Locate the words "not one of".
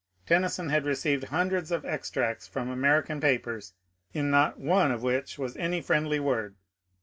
4.31-5.03